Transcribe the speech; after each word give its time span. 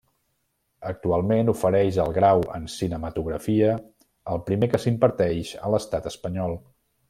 Actualment, 0.91 1.51
ofereix 1.51 1.99
el 2.05 2.15
Grau 2.15 2.41
en 2.59 2.65
Cinematografia, 2.77 3.77
el 4.35 4.43
primer 4.49 4.71
que 4.73 4.81
s'imparteix 4.87 5.53
a 5.69 5.75
l'Estat 5.75 6.13
espanyol. 6.15 6.61